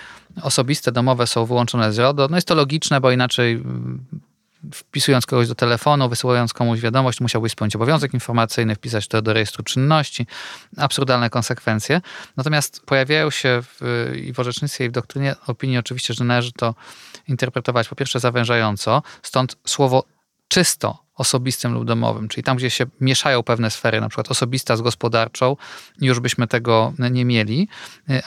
osobiste, 0.42 0.92
domowe 0.92 1.26
są 1.26 1.46
wyłączone 1.46 1.92
z 1.92 1.98
RODO. 1.98 2.28
No 2.30 2.36
jest 2.36 2.48
to 2.48 2.54
logiczne, 2.54 3.00
bo 3.00 3.10
inaczej 3.10 3.62
wpisując 4.74 5.26
kogoś 5.26 5.48
do 5.48 5.54
telefonu, 5.54 6.08
wysyłając 6.08 6.52
komuś 6.52 6.80
wiadomość, 6.80 7.20
musiałbyś 7.20 7.52
spełnić 7.52 7.76
obowiązek 7.76 8.14
informacyjny, 8.14 8.74
wpisać 8.74 9.08
to 9.08 9.22
do 9.22 9.32
rejestru 9.32 9.64
czynności. 9.64 10.26
Absurdalne 10.76 11.30
konsekwencje. 11.30 12.00
Natomiast 12.36 12.82
pojawiają 12.86 13.30
się 13.30 13.62
w, 13.62 14.12
i 14.16 14.32
w 14.32 14.40
orzecznictwie, 14.40 14.84
i 14.84 14.88
w 14.88 14.92
doktrynie 14.92 15.34
opinii 15.46 15.78
oczywiście, 15.78 16.14
że 16.14 16.24
należy 16.24 16.52
to 16.52 16.74
interpretować 17.28 17.88
po 17.88 17.96
pierwsze 17.96 18.20
zawężająco, 18.20 19.02
stąd 19.22 19.56
słowo 19.66 20.04
czysto 20.48 21.07
osobistym 21.18 21.72
lub 21.72 21.84
domowym, 21.84 22.28
czyli 22.28 22.44
tam, 22.44 22.56
gdzie 22.56 22.70
się 22.70 22.86
mieszają 23.00 23.42
pewne 23.42 23.70
sfery, 23.70 24.00
na 24.00 24.08
przykład 24.08 24.30
osobista 24.30 24.76
z 24.76 24.82
gospodarczą, 24.82 25.56
już 26.00 26.20
byśmy 26.20 26.46
tego 26.46 26.92
nie 27.10 27.24
mieli, 27.24 27.68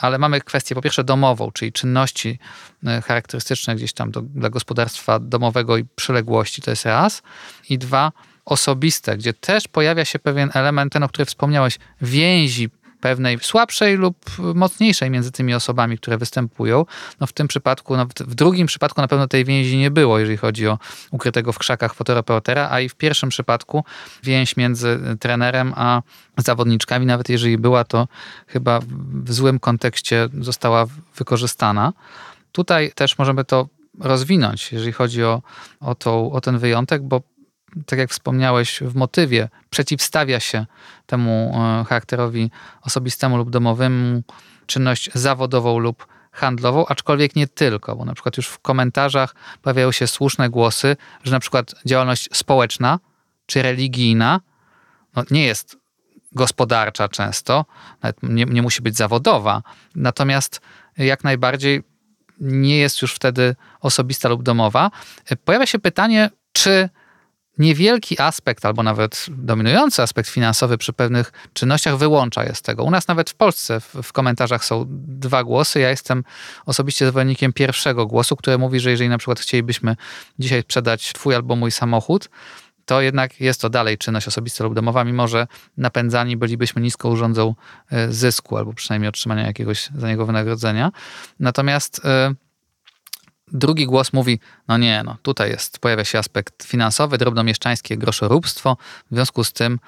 ale 0.00 0.18
mamy 0.18 0.40
kwestię 0.40 0.74
po 0.74 0.82
pierwsze 0.82 1.04
domową, 1.04 1.50
czyli 1.52 1.72
czynności 1.72 2.38
e, 2.86 3.02
charakterystyczne 3.02 3.76
gdzieś 3.76 3.92
tam 3.92 4.10
do, 4.10 4.22
dla 4.22 4.50
gospodarstwa 4.50 5.18
domowego 5.18 5.76
i 5.76 5.84
przyległości, 5.96 6.62
to 6.62 6.70
jest 6.70 6.84
raz, 6.84 7.22
i 7.68 7.78
dwa, 7.78 8.12
osobiste, 8.44 9.16
gdzie 9.16 9.32
też 9.32 9.68
pojawia 9.68 10.04
się 10.04 10.18
pewien 10.18 10.50
element, 10.54 10.92
ten, 10.92 11.02
o 11.02 11.08
którym 11.08 11.26
wspomniałeś, 11.26 11.78
więzi 12.00 12.70
pewnej 13.02 13.38
słabszej 13.42 13.96
lub 13.96 14.16
mocniejszej 14.54 15.10
między 15.10 15.32
tymi 15.32 15.54
osobami, 15.54 15.98
które 15.98 16.18
występują. 16.18 16.86
No 17.20 17.26
w 17.26 17.32
tym 17.32 17.48
przypadku, 17.48 17.96
no 17.96 18.06
w 18.20 18.34
drugim 18.34 18.66
przypadku 18.66 19.00
na 19.00 19.08
pewno 19.08 19.28
tej 19.28 19.44
więzi 19.44 19.76
nie 19.76 19.90
było, 19.90 20.18
jeżeli 20.18 20.36
chodzi 20.36 20.68
o 20.68 20.78
ukrytego 21.10 21.52
w 21.52 21.58
krzakach 21.58 21.94
fotoreportera, 21.94 22.68
a 22.70 22.80
i 22.80 22.88
w 22.88 22.94
pierwszym 22.94 23.28
przypadku 23.28 23.84
więź 24.22 24.56
między 24.56 24.98
trenerem 25.20 25.72
a 25.76 26.02
zawodniczkami, 26.36 27.06
nawet 27.06 27.28
jeżeli 27.28 27.58
była, 27.58 27.84
to 27.84 28.08
chyba 28.46 28.80
w 29.24 29.32
złym 29.32 29.58
kontekście 29.58 30.28
została 30.40 30.86
wykorzystana. 31.16 31.92
Tutaj 32.52 32.92
też 32.94 33.18
możemy 33.18 33.44
to 33.44 33.68
rozwinąć, 34.00 34.72
jeżeli 34.72 34.92
chodzi 34.92 35.24
o, 35.24 35.42
o, 35.80 35.94
tą, 35.94 36.32
o 36.32 36.40
ten 36.40 36.58
wyjątek, 36.58 37.02
bo 37.02 37.20
tak 37.86 37.98
jak 37.98 38.10
wspomniałeś 38.10 38.80
w 38.80 38.94
motywie, 38.94 39.48
przeciwstawia 39.70 40.40
się 40.40 40.66
temu 41.06 41.52
e, 41.54 41.84
charakterowi 41.84 42.50
osobistemu 42.82 43.36
lub 43.36 43.50
domowemu 43.50 44.22
czynność 44.66 45.10
zawodową 45.14 45.78
lub 45.78 46.06
handlową, 46.32 46.86
aczkolwiek 46.86 47.36
nie 47.36 47.46
tylko, 47.46 47.96
bo 47.96 48.04
na 48.04 48.14
przykład 48.14 48.36
już 48.36 48.46
w 48.46 48.58
komentarzach 48.58 49.34
pojawiają 49.62 49.92
się 49.92 50.06
słuszne 50.06 50.50
głosy, 50.50 50.96
że 51.24 51.32
na 51.32 51.40
przykład 51.40 51.74
działalność 51.86 52.28
społeczna 52.32 52.98
czy 53.46 53.62
religijna 53.62 54.40
no, 55.16 55.22
nie 55.30 55.44
jest 55.44 55.76
gospodarcza 56.32 57.08
często, 57.08 57.64
nie, 58.22 58.44
nie 58.44 58.62
musi 58.62 58.82
być 58.82 58.96
zawodowa, 58.96 59.62
natomiast 59.94 60.60
jak 60.98 61.24
najbardziej 61.24 61.82
nie 62.40 62.78
jest 62.78 63.02
już 63.02 63.14
wtedy 63.14 63.56
osobista 63.80 64.28
lub 64.28 64.42
domowa. 64.42 64.90
Pojawia 65.44 65.66
się 65.66 65.78
pytanie, 65.78 66.30
czy 66.52 66.88
niewielki 67.62 68.20
aspekt, 68.20 68.64
albo 68.64 68.82
nawet 68.82 69.26
dominujący 69.28 70.02
aspekt 70.02 70.28
finansowy 70.28 70.78
przy 70.78 70.92
pewnych 70.92 71.32
czynnościach 71.52 71.96
wyłącza 71.96 72.44
je 72.44 72.54
z 72.54 72.62
tego. 72.62 72.84
U 72.84 72.90
nas 72.90 73.08
nawet 73.08 73.30
w 73.30 73.34
Polsce 73.34 73.80
w, 73.80 73.94
w, 74.02 74.12
komentarzach 74.12 74.64
są 74.64 74.84
dwa 75.06 75.44
głosy. 75.44 75.80
Ja 75.80 75.90
jestem 75.90 76.24
osobiście 76.66 77.08
zwolennikiem 77.08 77.52
pierwszego 77.52 78.06
głosu, 78.06 78.36
który 78.36 78.58
mówi, 78.58 78.80
że 78.80 78.90
jeżeli 78.90 79.10
na 79.10 79.18
przykład 79.18 79.40
chcielibyśmy 79.40 79.96
dzisiaj 80.38 80.62
sprzedać 80.62 81.12
twój 81.12 81.34
albo 81.34 81.56
mój 81.56 81.70
samochód, 81.70 82.28
to 82.84 83.00
jednak 83.00 83.40
jest 83.40 83.60
to 83.60 83.70
dalej 83.70 83.98
czynność 83.98 84.28
osobista 84.28 84.64
lub 84.64 84.74
domowa, 84.74 85.04
mimo 85.04 85.28
że 85.28 85.46
napędzani 85.76 86.36
bylibyśmy 86.36 86.82
nisko 86.82 87.08
urządzą 87.08 87.54
e, 87.90 88.12
zysku, 88.12 88.56
albo 88.56 88.72
przynajmniej 88.72 89.08
otrzymania 89.08 89.46
jakiegoś 89.46 89.88
za 89.96 90.08
niego 90.08 90.26
wynagrodzenia. 90.26 90.92
Natomiast 91.40 92.00
yy, 92.04 92.34
Drugi 93.52 93.86
głos 93.86 94.12
mówi, 94.12 94.38
no 94.68 94.78
nie, 94.78 95.02
no 95.04 95.16
tutaj 95.22 95.50
jest, 95.50 95.78
pojawia 95.78 96.04
się 96.04 96.18
aspekt 96.18 96.64
finansowy, 96.64 97.18
drobnomieszczańskie 97.18 97.96
groszoróbstwo, 97.96 98.76
w 99.10 99.14
związku 99.14 99.44
z 99.44 99.52
tym 99.52 99.78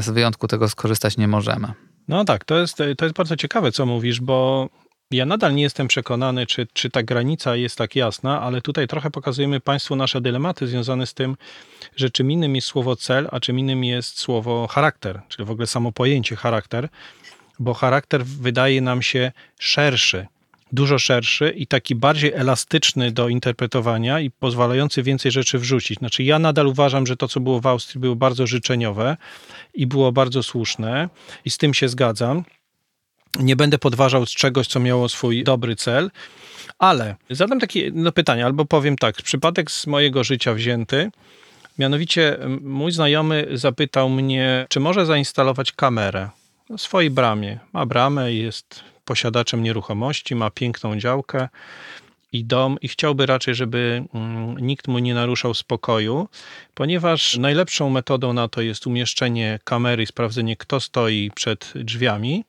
z 0.00 0.10
wyjątku 0.10 0.48
tego 0.48 0.68
skorzystać 0.68 1.16
nie 1.16 1.28
możemy. 1.28 1.68
No 2.08 2.24
tak, 2.24 2.44
to 2.44 2.58
jest, 2.58 2.76
to 2.76 3.04
jest 3.04 3.16
bardzo 3.16 3.36
ciekawe, 3.36 3.72
co 3.72 3.86
mówisz, 3.86 4.20
bo 4.20 4.68
ja 5.10 5.26
nadal 5.26 5.54
nie 5.54 5.62
jestem 5.62 5.88
przekonany, 5.88 6.46
czy, 6.46 6.66
czy 6.72 6.90
ta 6.90 7.02
granica 7.02 7.56
jest 7.56 7.78
tak 7.78 7.96
jasna, 7.96 8.40
ale 8.40 8.60
tutaj 8.60 8.88
trochę 8.88 9.10
pokazujemy 9.10 9.60
Państwu 9.60 9.96
nasze 9.96 10.20
dylematy 10.20 10.66
związane 10.66 11.06
z 11.06 11.14
tym, 11.14 11.36
że 11.96 12.10
czym 12.10 12.30
innym 12.30 12.56
jest 12.56 12.68
słowo 12.68 12.96
cel, 12.96 13.28
a 13.32 13.40
czym 13.40 13.58
innym 13.58 13.84
jest 13.84 14.18
słowo 14.18 14.66
charakter, 14.66 15.20
czyli 15.28 15.46
w 15.46 15.50
ogóle 15.50 15.66
samo 15.66 15.92
pojęcie 15.92 16.36
charakter, 16.36 16.88
bo 17.58 17.74
charakter 17.74 18.24
wydaje 18.24 18.80
nam 18.80 19.02
się 19.02 19.32
szerszy 19.58 20.26
dużo 20.74 20.98
szerszy 20.98 21.50
i 21.56 21.66
taki 21.66 21.94
bardziej 21.94 22.32
elastyczny 22.32 23.12
do 23.12 23.28
interpretowania 23.28 24.20
i 24.20 24.30
pozwalający 24.30 25.02
więcej 25.02 25.32
rzeczy 25.32 25.58
wrzucić. 25.58 25.98
Znaczy, 25.98 26.22
ja 26.22 26.38
nadal 26.38 26.66
uważam, 26.66 27.06
że 27.06 27.16
to, 27.16 27.28
co 27.28 27.40
było 27.40 27.60
w 27.60 27.66
Austrii, 27.66 28.00
było 28.00 28.16
bardzo 28.16 28.46
życzeniowe 28.46 29.16
i 29.74 29.86
było 29.86 30.12
bardzo 30.12 30.42
słuszne, 30.42 31.08
i 31.44 31.50
z 31.50 31.58
tym 31.58 31.74
się 31.74 31.88
zgadzam. 31.88 32.44
Nie 33.40 33.56
będę 33.56 33.78
podważał 33.78 34.26
z 34.26 34.30
czegoś, 34.30 34.66
co 34.66 34.80
miało 34.80 35.08
swój 35.08 35.44
dobry 35.44 35.76
cel, 35.76 36.10
ale 36.78 37.16
zadam 37.30 37.60
takie 37.60 37.90
no, 37.94 38.12
pytanie, 38.12 38.44
albo 38.44 38.64
powiem 38.64 38.96
tak, 38.96 39.16
przypadek 39.16 39.70
z 39.70 39.86
mojego 39.86 40.24
życia 40.24 40.54
wzięty. 40.54 41.10
Mianowicie 41.78 42.38
mój 42.60 42.92
znajomy 42.92 43.46
zapytał 43.52 44.10
mnie, 44.10 44.66
czy 44.68 44.80
może 44.80 45.06
zainstalować 45.06 45.72
kamerę 45.72 46.28
w 46.70 46.80
swojej 46.80 47.10
bramie. 47.10 47.58
Ma 47.72 47.86
bramę 47.86 48.32
i 48.32 48.38
jest 48.38 48.84
posiadaczem 49.04 49.62
nieruchomości, 49.62 50.34
ma 50.34 50.50
piękną 50.50 50.98
działkę 50.98 51.48
i 52.32 52.44
dom 52.44 52.76
i 52.82 52.88
chciałby 52.88 53.26
raczej, 53.26 53.54
żeby 53.54 54.04
mm, 54.14 54.58
nikt 54.58 54.88
mu 54.88 54.98
nie 54.98 55.14
naruszał 55.14 55.54
spokoju, 55.54 56.28
ponieważ 56.74 57.36
najlepszą 57.36 57.90
metodą 57.90 58.32
na 58.32 58.48
to 58.48 58.60
jest 58.60 58.86
umieszczenie 58.86 59.58
kamery 59.64 60.02
i 60.02 60.06
sprawdzenie, 60.06 60.56
kto 60.56 60.80
stoi 60.80 61.30
przed 61.34 61.72
drzwiami. 61.74 62.44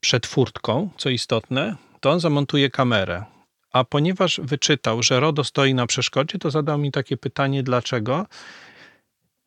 przed 0.00 0.26
furtką, 0.26 0.90
co 0.96 1.10
istotne, 1.10 1.76
to 2.00 2.10
on 2.10 2.20
zamontuje 2.20 2.70
kamerę. 2.70 3.24
A 3.72 3.84
ponieważ 3.84 4.40
wyczytał, 4.42 5.02
że 5.02 5.20
RODO 5.20 5.44
stoi 5.44 5.74
na 5.74 5.86
przeszkodzie, 5.86 6.38
to 6.38 6.50
zadał 6.50 6.78
mi 6.78 6.92
takie 6.92 7.16
pytanie, 7.16 7.62
dlaczego. 7.62 8.26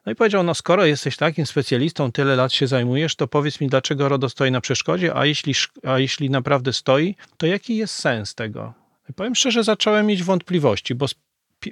No 0.09 0.13
i 0.13 0.15
powiedział, 0.15 0.43
no 0.43 0.53
skoro 0.53 0.85
jesteś 0.85 1.17
takim 1.17 1.45
specjalistą, 1.45 2.11
tyle 2.11 2.35
lat 2.35 2.53
się 2.53 2.67
zajmujesz, 2.67 3.15
to 3.15 3.27
powiedz 3.27 3.61
mi, 3.61 3.67
dlaczego 3.67 4.09
RODO 4.09 4.29
stoi 4.29 4.51
na 4.51 4.61
przeszkodzie, 4.61 5.15
a 5.15 5.25
jeśli, 5.25 5.53
a 5.83 5.99
jeśli 5.99 6.29
naprawdę 6.29 6.73
stoi, 6.73 7.15
to 7.37 7.47
jaki 7.47 7.77
jest 7.77 7.95
sens 7.95 8.35
tego? 8.35 8.73
I 9.09 9.13
powiem 9.13 9.35
szczerze, 9.35 9.63
zacząłem 9.63 10.05
mieć 10.05 10.23
wątpliwości, 10.23 10.95
bo 10.95 11.07
z, 11.07 11.15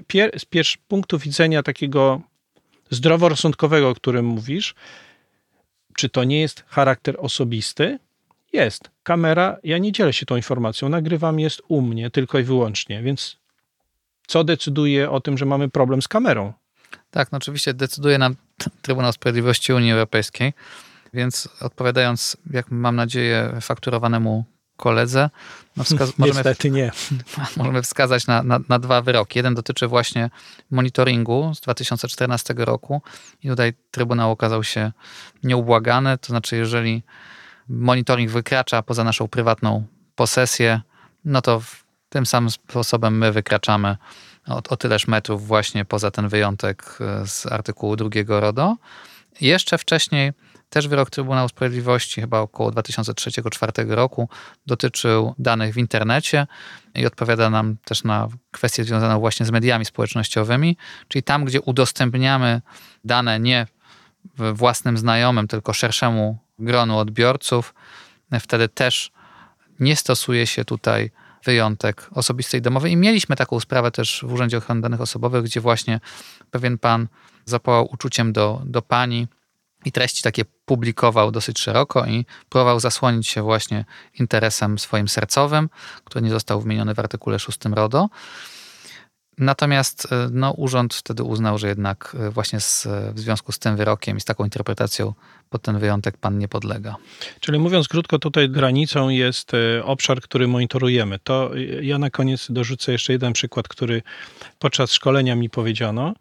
pier, 0.08 0.40
z 0.40 0.46
pierwszego 0.46 0.84
punktu 0.88 1.20
widzenia 1.20 1.64
takiego 1.64 2.22
zdroworozsądkowego, 2.90 3.90
o 3.90 3.96
którym 3.96 4.26
mówisz, 4.26 4.76
czy 5.96 6.10
to 6.10 6.24
nie 6.24 6.42
jest 6.42 6.64
charakter 6.68 7.16
osobisty? 7.20 8.00
Jest. 8.54 8.92
Kamera, 9.04 9.58
ja 9.64 9.78
nie 9.78 9.92
dzielę 9.92 10.14
się 10.14 10.26
tą 10.26 10.36
informacją, 10.36 10.90
nagrywam 10.90 11.40
jest 11.40 11.62
u 11.68 11.82
mnie 11.82 12.10
tylko 12.12 12.40
i 12.40 12.44
wyłącznie, 12.44 13.02
więc 13.02 13.38
co 14.28 14.44
decyduje 14.44 15.12
o 15.12 15.22
tym, 15.22 15.38
że 15.38 15.46
mamy 15.46 15.70
problem 15.70 16.02
z 16.02 16.08
kamerą? 16.08 16.54
Tak, 17.12 17.32
no 17.32 17.38
oczywiście 17.38 17.74
decyduje 17.74 18.18
nam 18.18 18.36
Trybunał 18.82 19.14
Sprawiedliwości 19.14 19.74
Unii 19.74 19.92
Europejskiej, 19.92 20.54
więc 21.14 21.50
odpowiadając, 21.62 22.38
jak 22.52 22.72
mam 22.72 22.96
nadzieję, 22.96 23.58
fakturowanemu 23.62 24.46
koledze, 24.78 25.30
no 25.78 25.84
wskaz- 25.84 26.14
Niestety 26.26 26.72
nie. 26.72 26.92
Możemy 27.58 27.82
wskazać 27.82 28.28
na, 28.28 28.44
na, 28.44 28.60
na, 28.70 28.80
dwa 28.80 29.02
wyroki. 29.02 29.40
Jeden 29.40 29.56
dotyczy 29.56 29.88
właśnie 29.88 30.30
monitoringu 30.72 31.52
z 31.56 31.62
2014 31.62 32.54
roku 32.58 33.02
i 33.44 33.50
tutaj 33.50 33.74
Trybunał 33.92 34.32
okazał 34.32 34.64
się 34.64 34.92
nieubłagany, 35.44 36.18
to 36.18 36.28
znaczy 36.28 36.56
jeżeli 36.56 37.04
monitoring 37.70 38.32
wykracza 38.32 38.82
poza 38.82 39.04
naszą 39.04 39.28
prywatną 39.28 39.86
posesję, 40.16 40.82
no 41.26 41.42
to 41.42 41.62
tym 42.10 42.26
samym 42.26 42.52
sposobem 42.52 43.18
my 43.18 43.32
wykraczamy 43.32 43.98
o, 44.48 44.62
o 44.70 44.78
tyleż 44.78 45.08
metrów 45.08 45.48
właśnie 45.48 45.86
poza 45.86 46.12
ten 46.12 46.28
wyjątek 46.28 46.98
e, 47.02 47.28
z 47.28 47.46
artykułu 47.46 47.96
drugiego 47.96 48.40
RODO. 48.40 48.76
Jeszcze 49.42 49.78
wcześniej 49.78 50.34
też 50.70 50.88
wyrok 50.88 51.10
Trybunału 51.10 51.50
Sprawiedliwości, 51.50 52.22
chyba 52.22 52.40
około 52.40 52.72
2003-2004 52.72 53.90
roku, 53.90 54.30
dotyczył 54.66 55.36
danych 55.40 55.74
w 55.74 55.78
internecie 55.78 56.48
i 56.96 57.06
odpowiada 57.06 57.50
nam 57.50 57.76
też 57.86 58.04
na 58.04 58.28
kwestię 58.52 58.84
związaną 58.84 59.20
właśnie 59.20 59.46
z 59.46 59.52
mediami 59.52 59.86
społecznościowymi, 59.86 60.78
czyli 61.08 61.24
tam, 61.24 61.46
gdzie 61.46 61.62
udostępniamy 61.62 62.62
dane 63.04 63.40
nie 63.40 63.68
własnym 64.54 64.98
znajomym, 64.98 65.48
tylko 65.48 65.74
szerszemu 65.74 66.38
gronu 66.60 66.98
odbiorców, 66.98 67.74
wtedy 68.40 68.70
też 68.70 69.12
nie 69.80 69.96
stosuje 69.96 70.48
się 70.48 70.66
tutaj 70.66 71.12
wyjątek 71.48 72.10
osobisty 72.12 72.58
i 72.58 72.62
domowy. 72.62 72.90
I 72.90 72.98
mieliśmy 72.98 73.36
taką 73.36 73.60
sprawę 73.60 73.92
też 73.92 74.24
w 74.28 74.34
Urzędzie 74.34 74.58
Ochrony 74.58 74.82
Danych 74.82 75.02
Osobowych, 75.02 75.44
gdzie 75.44 75.62
właśnie 75.62 76.00
pewien 76.52 76.78
pan 76.78 77.08
zapałał 77.46 77.88
uczuciem 77.92 78.34
do, 78.34 78.62
do 78.66 78.82
pani 78.82 79.28
i 79.86 79.92
treści 79.92 80.22
takie 80.22 80.46
publikował 80.66 81.32
dosyć 81.32 81.60
szeroko 81.60 82.06
i 82.06 82.26
próbował 82.50 82.80
zasłonić 82.80 83.28
się 83.28 83.42
właśnie 83.42 83.86
interesem 84.20 84.80
swoim 84.80 85.08
sercowym, 85.08 85.70
który 86.04 86.22
nie 86.22 86.30
został 86.30 86.62
wymieniony 86.62 86.94
w 86.94 87.00
artykule 87.00 87.40
6 87.40 87.60
RODO. 87.66 88.10
Natomiast 89.38 90.08
e, 90.12 90.30
no, 90.32 90.52
urząd 90.52 90.94
wtedy 90.94 91.24
uznał, 91.24 91.58
że 91.58 91.68
jednak 91.68 92.16
e, 92.20 92.30
właśnie 92.30 92.60
z, 92.60 92.88
w 93.14 93.20
związku 93.20 93.52
z 93.52 93.60
tym 93.60 93.78
wyrokiem 93.78 94.18
i 94.18 94.22
z 94.22 94.26
taką 94.26 94.44
interpretacją 94.44 95.14
pod 95.50 95.62
ten 95.62 95.80
wyjątek 95.80 96.18
pan 96.18 96.38
nie 96.38 96.48
podlega. 96.48 96.96
Czyli 97.40 97.60
mówiąc 97.60 97.88
krótko, 97.88 98.20
tutaj 98.20 98.50
granicą 98.50 99.10
jest 99.10 99.52
e, 99.54 99.86
obszar, 99.86 100.22
który 100.22 100.48
monitorujemy. 100.48 101.20
To 101.24 101.52
ja 101.82 101.98
na 101.98 102.10
koniec 102.10 102.52
dorzucę 102.52 102.92
jeszcze 102.92 103.14
jeden 103.14 103.34
przykład, 103.34 103.68
który 103.68 104.02
podczas 104.60 104.92
szkolenia 104.92 105.36
mi 105.36 105.50
powiedziano, 105.50 106.14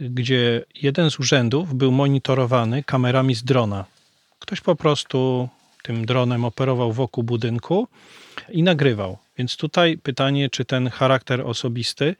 gdzie 0.00 0.64
jeden 0.82 1.10
z 1.10 1.20
urzędów 1.20 1.74
był 1.74 1.92
monitorowany 1.92 2.82
kamerami 2.82 3.34
z 3.34 3.44
drona. 3.44 3.84
Ktoś 4.38 4.60
po 4.60 4.76
prostu 4.76 5.48
tym 5.82 6.06
dronem 6.06 6.44
operował 6.44 6.92
wokół 6.92 7.24
budynku 7.24 7.88
i 8.48 8.62
nagrywał. 8.62 9.18
Więc 9.38 9.56
tutaj 9.56 9.98
pytanie, 9.98 10.50
czy 10.50 10.64
ten 10.64 10.90
charakter 10.90 11.40
osobisty 11.40 12.16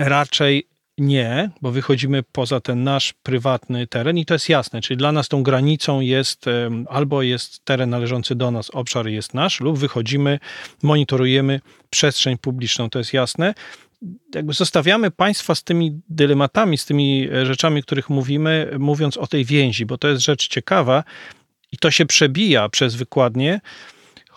Raczej 0.00 0.66
nie, 0.98 1.50
bo 1.62 1.70
wychodzimy 1.70 2.22
poza 2.22 2.60
ten 2.60 2.84
nasz 2.84 3.14
prywatny 3.22 3.86
teren 3.86 4.18
i 4.18 4.24
to 4.26 4.34
jest 4.34 4.48
jasne, 4.48 4.80
czyli 4.80 4.96
dla 4.96 5.12
nas 5.12 5.28
tą 5.28 5.42
granicą 5.42 6.00
jest 6.00 6.44
albo 6.88 7.22
jest 7.22 7.64
teren 7.64 7.90
należący 7.90 8.34
do 8.34 8.50
nas, 8.50 8.70
obszar 8.70 9.06
jest 9.06 9.34
nasz, 9.34 9.60
lub 9.60 9.78
wychodzimy, 9.78 10.38
monitorujemy 10.82 11.60
przestrzeń 11.90 12.38
publiczną, 12.38 12.90
to 12.90 12.98
jest 12.98 13.12
jasne. 13.12 13.54
Jakby 14.34 14.52
zostawiamy 14.52 15.10
Państwa 15.10 15.54
z 15.54 15.64
tymi 15.64 16.00
dylematami, 16.08 16.78
z 16.78 16.84
tymi 16.84 17.28
e, 17.32 17.46
rzeczami, 17.46 17.80
o 17.80 17.82
których 17.82 18.10
mówimy, 18.10 18.70
mówiąc 18.78 19.16
o 19.16 19.26
tej 19.26 19.44
więzi, 19.44 19.86
bo 19.86 19.98
to 19.98 20.08
jest 20.08 20.22
rzecz 20.22 20.48
ciekawa 20.48 21.04
i 21.72 21.76
to 21.76 21.90
się 21.90 22.06
przebija 22.06 22.68
przez 22.68 22.94
wykładnie 22.94 23.60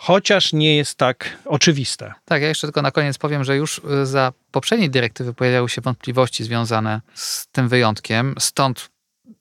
chociaż 0.04 0.54
nie 0.54 0.76
jest 0.78 0.98
tak 0.98 1.38
oczywiste. 1.46 2.14
Tak, 2.26 2.42
ja 2.42 2.48
jeszcze 2.48 2.68
tylko 2.68 2.82
na 2.82 2.92
koniec 2.92 3.18
powiem, 3.18 3.44
że 3.44 3.58
już 3.58 3.82
y, 4.02 4.06
za 4.06 4.34
poprzedniej 4.52 4.90
dyrektywy 4.90 5.34
pojawiały 5.34 5.70
się 5.70 5.82
wątpliwości 5.82 6.44
związane 6.44 7.02
z 7.14 7.48
tym 7.48 7.70
wyjątkiem, 7.70 8.36
stąd 8.40 8.90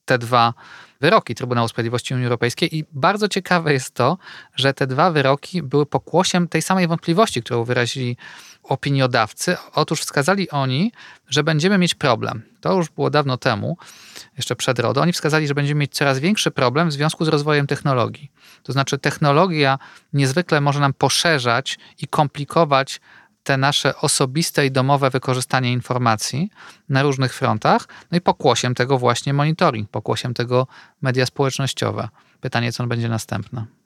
te 0.04 0.18
dwa 0.18 0.54
wyroki 1.00 1.34
Trybunału 1.34 1.68
Sprawiedliwości 1.68 2.14
Unii 2.14 2.26
Europejskiej 2.26 2.76
i 2.76 2.84
bardzo 2.92 3.28
ciekawe 3.28 3.72
jest 3.72 3.94
to, 3.94 4.18
że 4.54 4.74
te 4.74 4.86
dwa 4.86 5.10
wyroki 5.10 5.62
były 5.62 5.86
pokłosiem 5.86 6.48
tej 6.48 6.62
samej 6.62 6.86
wątpliwości, 6.86 7.42
którą 7.42 7.64
wyrazili 7.64 8.16
opiniodawcy. 8.62 9.56
Otóż 9.74 10.00
wskazali 10.00 10.50
oni, 10.50 10.92
że 11.28 11.44
będziemy 11.44 11.78
mieć 11.78 11.94
problem. 11.94 12.42
To 12.60 12.76
już 12.76 12.90
było 12.90 13.10
dawno 13.10 13.36
temu, 13.36 13.76
jeszcze 14.36 14.56
przed 14.56 14.78
RODO. 14.78 15.00
Oni 15.00 15.12
wskazali, 15.12 15.48
że 15.48 15.54
będziemy 15.54 15.78
mieć 15.78 15.94
coraz 15.94 16.18
większy 16.18 16.50
problem 16.50 16.88
w 16.88 16.92
związku 16.92 17.24
z 17.24 17.28
rozwojem 17.28 17.66
technologii. 17.66 18.32
To 18.62 18.72
znaczy 18.72 18.98
technologia 18.98 19.78
niezwykle 20.12 20.60
może 20.60 20.80
nam 20.80 20.92
poszerzać 20.94 21.78
i 21.98 22.06
komplikować 22.06 23.00
te 23.42 23.56
nasze 23.56 23.96
osobiste 23.96 24.66
i 24.66 24.70
domowe 24.70 25.10
wykorzystanie 25.10 25.72
informacji 25.72 26.50
na 26.88 27.02
różnych 27.02 27.34
frontach, 27.34 27.88
no 28.10 28.18
i 28.18 28.20
pokłosiem 28.20 28.74
tego 28.74 28.98
właśnie 28.98 29.32
monitoring, 29.32 29.90
pokłosiem 29.90 30.34
tego 30.34 30.66
media 31.02 31.26
społecznościowe. 31.26 32.08
Pytanie, 32.40 32.72
co 32.72 32.86
będzie 32.86 33.08
następne. 33.08 33.81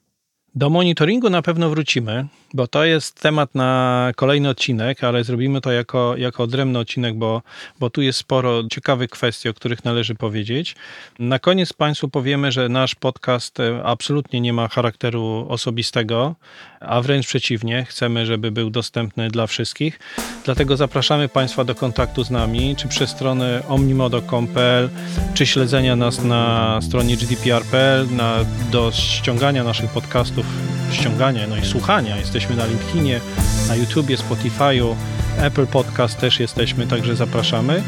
Do 0.57 0.69
monitoringu 0.69 1.29
na 1.29 1.41
pewno 1.41 1.69
wrócimy, 1.69 2.27
bo 2.53 2.67
to 2.67 2.85
jest 2.85 3.21
temat 3.21 3.55
na 3.55 4.11
kolejny 4.15 4.49
odcinek, 4.49 5.03
ale 5.03 5.23
zrobimy 5.23 5.61
to 5.61 5.71
jako, 5.71 6.17
jako 6.17 6.43
odrębny 6.43 6.79
odcinek, 6.79 7.15
bo, 7.15 7.41
bo 7.79 7.89
tu 7.89 8.01
jest 8.01 8.19
sporo 8.19 8.63
ciekawych 8.71 9.09
kwestii, 9.09 9.49
o 9.49 9.53
których 9.53 9.85
należy 9.85 10.15
powiedzieć. 10.15 10.75
Na 11.19 11.39
koniec 11.39 11.73
Państwu 11.73 12.09
powiemy, 12.09 12.51
że 12.51 12.69
nasz 12.69 12.95
podcast 12.95 13.59
e, 13.59 13.83
absolutnie 13.83 14.41
nie 14.41 14.53
ma 14.53 14.67
charakteru 14.67 15.45
osobistego, 15.49 16.35
a 16.79 17.01
wręcz 17.01 17.27
przeciwnie, 17.27 17.85
chcemy, 17.89 18.25
żeby 18.25 18.51
był 18.51 18.69
dostępny 18.69 19.29
dla 19.29 19.47
wszystkich. 19.47 19.99
Dlatego 20.45 20.77
zapraszamy 20.77 21.29
Państwa 21.29 21.63
do 21.63 21.75
kontaktu 21.75 22.23
z 22.23 22.31
nami, 22.31 22.75
czy 22.75 22.87
przez 22.87 23.09
stronę 23.09 23.63
omnimodo.pl, 23.67 24.89
czy 25.33 25.45
śledzenia 25.45 25.95
nas 25.95 26.23
na 26.23 26.79
stronie 26.81 27.17
gdpr.pl, 27.17 28.07
na, 28.15 28.45
do 28.71 28.91
ściągania 28.91 29.63
naszych 29.63 29.89
podcastów 29.89 30.46
ściągania, 30.91 31.47
no 31.47 31.57
i 31.57 31.65
słuchania. 31.65 32.17
Jesteśmy 32.17 32.55
na 32.55 32.65
LinkedInie, 32.65 33.19
na 33.67 33.75
YouTubie, 33.75 34.17
Spotify'u, 34.17 34.95
Apple 35.37 35.67
Podcast 35.67 36.17
też 36.17 36.39
jesteśmy, 36.39 36.87
także 36.87 37.15
zapraszamy. 37.15 37.83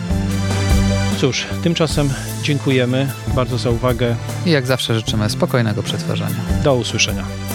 Cóż, 1.18 1.46
tymczasem 1.64 2.14
dziękujemy 2.44 3.12
bardzo 3.36 3.58
za 3.58 3.70
uwagę. 3.70 4.16
I 4.46 4.52
jak 4.52 4.68
zawsze 4.68 4.96
życzymy 4.96 5.30
spokojnego 5.30 5.84
przetwarzania. 5.84 6.36
Do 6.64 6.76
usłyszenia. 6.76 7.49